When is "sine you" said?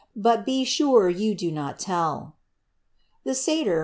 0.65-1.35